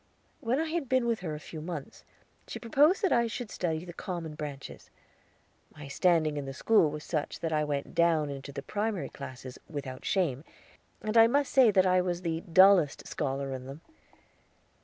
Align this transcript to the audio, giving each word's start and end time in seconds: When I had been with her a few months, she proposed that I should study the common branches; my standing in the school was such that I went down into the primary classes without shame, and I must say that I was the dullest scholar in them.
When 0.39 0.59
I 0.59 0.65
had 0.71 0.89
been 0.89 1.05
with 1.05 1.19
her 1.19 1.35
a 1.35 1.39
few 1.39 1.61
months, 1.61 2.03
she 2.47 2.57
proposed 2.57 3.03
that 3.03 3.11
I 3.13 3.27
should 3.27 3.51
study 3.51 3.85
the 3.85 3.93
common 3.93 4.33
branches; 4.33 4.89
my 5.75 5.87
standing 5.87 6.37
in 6.37 6.45
the 6.45 6.55
school 6.55 6.89
was 6.89 7.03
such 7.03 7.39
that 7.41 7.53
I 7.53 7.63
went 7.63 7.93
down 7.93 8.31
into 8.31 8.51
the 8.51 8.63
primary 8.63 9.09
classes 9.09 9.59
without 9.69 10.03
shame, 10.03 10.43
and 11.03 11.15
I 11.19 11.27
must 11.27 11.51
say 11.53 11.69
that 11.69 11.85
I 11.85 12.01
was 12.01 12.23
the 12.23 12.41
dullest 12.41 13.05
scholar 13.05 13.53
in 13.53 13.67
them. 13.67 13.81